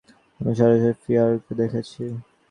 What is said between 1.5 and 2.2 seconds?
দেখেছি।